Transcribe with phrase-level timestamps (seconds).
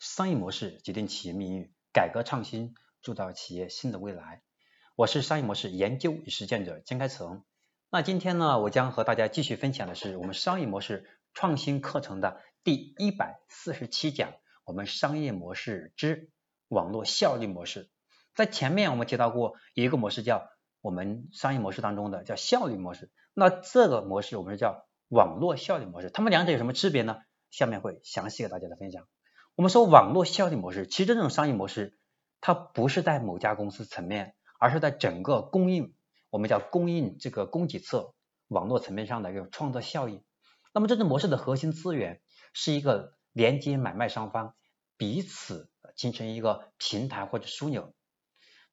[0.00, 4.40] 商业模式决定企业命运，改革创新铸造企业新的未来。
[4.96, 7.44] 我是商业模式研究与实践者江开成。
[7.90, 14.32] 那今天呢，我将和大家继续分享的是我们商业模式创新课程的第一百四十七讲，
[14.64, 16.30] 我们商业模式之
[16.68, 17.90] 网络效率模式。
[18.34, 20.48] 在前面我们提到过，一个模式叫
[20.80, 26.08] 我们商业模式当中的叫效率模式，那这个模式我们是叫网络效率模式。
[26.08, 27.18] 它们两者有什么区别呢？
[27.50, 29.06] 下面会详细给大家的分享。
[29.60, 31.98] 我们说网络效率模式，其实这种商业模式，
[32.40, 35.92] 它不是在某家公司层面，而是在整个供应，
[36.30, 38.14] 我们叫供应这个供给侧
[38.48, 40.22] 网络层面上的一个创造效益。
[40.72, 42.22] 那么这种模式的核心资源
[42.54, 44.54] 是一个连接买卖双方
[44.96, 47.92] 彼此形成一个平台或者枢纽，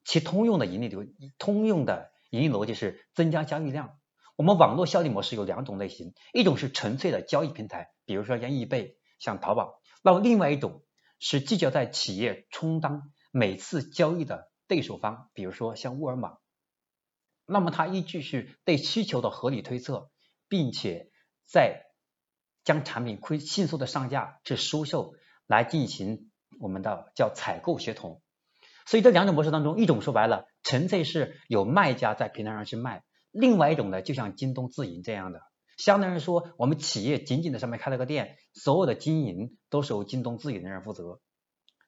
[0.05, 1.05] 其通用的盈利流
[1.37, 3.97] 通用的盈利逻辑是增加交易量。
[4.37, 9.76] 我们网络效率模式有两种类型，一种是纯粹的交易平台，比如说像易贝、像淘宝。
[10.03, 10.83] 那么另外一种
[11.19, 16.37] 是聚焦在企业充当每次交易的对手方，比如说像沃尔玛。
[17.45, 20.09] 那么它依据是对需求的合理推测，
[20.49, 21.09] 并且
[21.45, 21.85] 在
[22.63, 28.21] 将产品快迅速的上架至收售来进行我们的叫采购协同。
[28.85, 35.41] 所以这两种模式当中，一种说白了纯粹是有卖家在平台上去卖，另外一种呢就像京东自营这样的。
[35.77, 41.21] 相当于说，我们企业仅仅在上面开了个店，所有的经营都是由京东自己的人负责。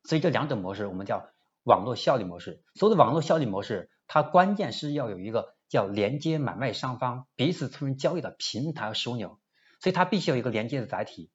[0.04, 1.30] 所以这两种模式我们叫
[1.64, 2.64] 网络效率模式。
[2.76, 9.40] 所谓的网络效率模式，它关键是要有一个叫连接买卖双方彼此促成交易的平台和枢纽，
[9.82, 11.32] 所以它必须有一个连接的载体。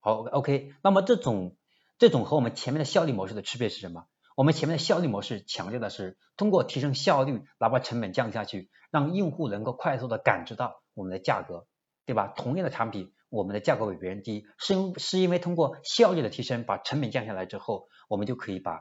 [0.00, 0.72] 好，OK。
[0.82, 1.56] 那么这种
[1.98, 4.06] 这种和我们前面的效率模式的区别是什么？
[4.34, 11.66] 我们前面的效率模式强调的是通过提升效率来把成本降下去，让用户能够快速的感知到我们的价格。
[12.08, 12.32] 对吧？
[12.34, 18.80] 同样的产品，我们的价格比别人低，是因是因为通过效率的提升，把成本降下来之后，我们就可以把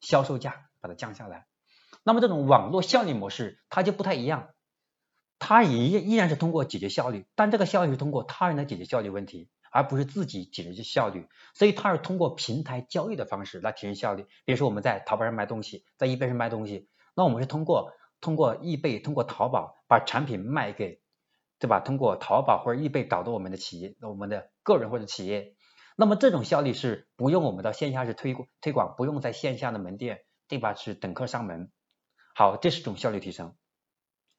[0.00, 1.48] 销售价把它降下来。
[2.04, 4.50] 那么这种网络效率模式，它就不太一样，
[5.40, 11.26] 它依依然是通过解决效率，但这个效率是通过他人来解决效率问题，而不是自己解决效率。
[11.54, 14.22] 所以它是通过平台交易的方式来提升效率。
[14.44, 17.90] 比如说我们在淘宝上卖东西，在易贝上卖东西，那我们是通过
[18.20, 21.00] 通过易贝、通过淘宝把产品卖给。
[21.58, 21.80] 对吧？
[21.80, 25.56] 通过淘宝或者易贝找到我们的企业，我们的个人或者企业，
[25.96, 30.74] 那么这种效率是不用我们到线下去推推广，不用在线下的门店，对吧？
[30.74, 31.72] 是等客上门。
[32.34, 33.56] 好，这是一种效率提升。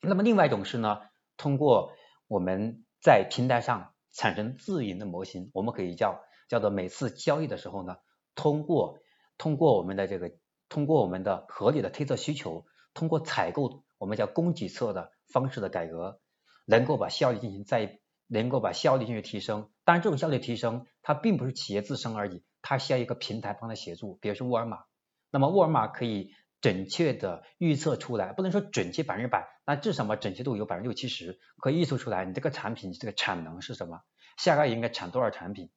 [0.02, 1.02] 那么另外一种是呢，
[1.36, 1.92] 通过
[2.28, 7.98] 我们在平台上产生自营的模型，我们可以叫叫做每次交易的时候呢，
[8.36, 9.00] 通过
[9.38, 10.32] 通过我们的这个
[10.70, 16.22] 通过我们的合理的推测需求，通过采购我们叫供给侧的方式的改革。
[16.70, 24.84] 能够把效率进行再能够把效率进行提升，当然这种效率提升它并不是企业自身而已，它需要一个平台帮它协助，比如说沃尔玛，
[25.32, 26.32] 那么沃尔玛可以
[26.62, 34.02] 准确的预测出来，不能说准确百分之百，那至少嘛准确度有百分之六七十，可以预测出来你这个产品这个产能是什么，
[34.38, 35.72] 下个月应该产多少产品，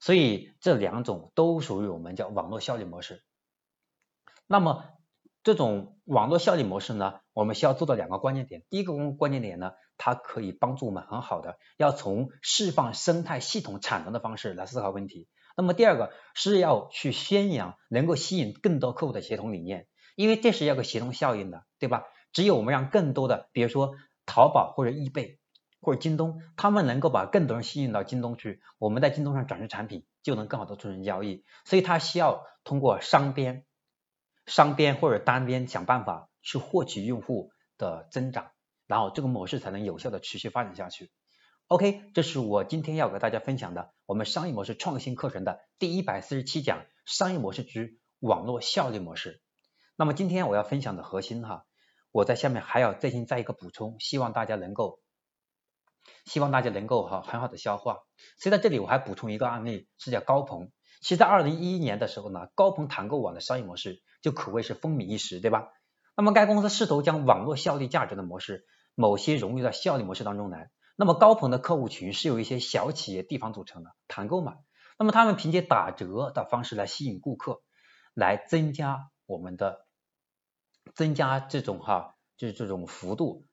[0.00, 3.22] 所以这两种都属于我们叫网络效率模式。
[4.48, 4.84] 那么
[5.48, 9.72] 这种网络效应模式呢，我们需要做到两个关键点，第一个关关键点呢。
[9.96, 15.26] 它可以帮助我们很好的，要从释放生态系统产能的方式来思考问题。
[15.56, 19.86] 那么第二个是要去宣扬能够吸引更多客户的协同理念，
[20.16, 22.04] 因为这是要个协同效应的，对吧？
[22.30, 23.94] 只有我们让更多的，比如说
[24.26, 25.40] 淘宝或者易贝
[25.80, 31.42] 或者京东，他们能够把更多人吸引到京东去，我们在京东上展示产品就能更好的促成交易。
[31.64, 33.64] 所以它需要通过商边、
[34.48, 38.50] 商边或者单边想办法去获取用户的增长。
[38.88, 41.12] 然后这个模式才能有效的持续发展下去。
[41.66, 49.42] OK，这是我今天要给大家分享的我们商业模式创新课程的第一百四十七讲商业模式之网络效率模式。
[49.94, 51.66] 那么今天我要分享的核心哈，
[52.10, 55.00] 我在下面还要再进再一个补充，希望大家能够，
[56.24, 57.98] 希望大家能够哈很好的消化。
[58.38, 60.72] 所以在这里我还补充一个案例，是叫高鹏。
[61.00, 65.68] 其实，在二零一一年的时候呢，高朋团购网的商业模式就可谓是风靡一时，对吧？
[66.16, 68.66] 那么该公司试图将网络效率价值的模式。
[69.00, 70.72] 某些融入到效率模式当中来。
[70.96, 74.56] 那么高朋的客户群是由一些小企业地方组成的，团购嘛。
[74.98, 77.62] 那么他们凭借打折的方式来吸引顾客，
[78.12, 79.86] 来增加我们的
[80.96, 83.46] 增加这种哈，就是这种幅度，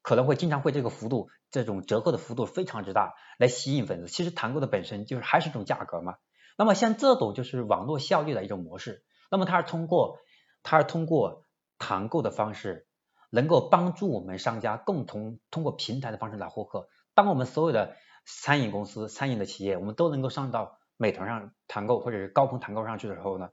[0.00, 4.06] 可能会经常会这个幅度，这种折扣的幅度非常之大，来吸引粉丝。
[4.06, 6.14] 其实团购的本身就是还是一种价格嘛。
[6.56, 9.04] 那么像这种就是网络效率的一种模式。
[9.30, 10.18] 那么它是通过
[10.62, 11.44] 它是通过
[11.78, 12.86] 团购的方式。
[13.34, 16.90] 能够帮助我们商家共同通过平台的方式来获客。
[17.14, 17.96] 当我们所有的
[18.26, 23.48] 餐饮公司、餐饮的企业，我们都能够上到美团上团购或者是高朋团购上去的时候呢，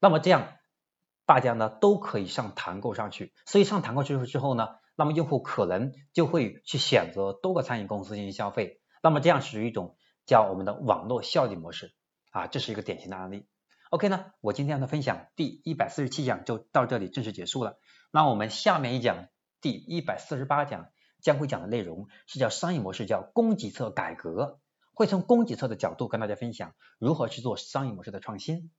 [0.00, 0.48] 那么这样
[1.26, 9.94] 大家呢都可以上团购上去，所以上团购之后之后呢，那么用户可能就会去选择多个餐饮公司进行消费，那么这样属于一种
[10.26, 11.94] 叫我们的网络效率模式
[12.30, 13.46] 啊，这是一个典型的案例。
[13.90, 17.78] OK 呢，我今天的分享第一百四十七讲就到这里正式结束了。
[18.12, 19.28] 那我们下面一讲
[19.60, 20.90] 第一百四十八讲
[21.20, 24.60] 将会讲的内容是叫商业模式，叫供给侧改革，
[24.94, 28.70] 会从供给侧的角度跟大家分享如何去做商业模式的创新。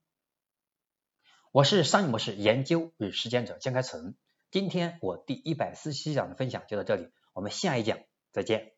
[1.52, 4.16] 我是商业模式研究与实践者江开成，
[4.50, 8.00] 今天我第一百四十七讲的分享就到这里，我们下一讲
[8.32, 8.72] 再见。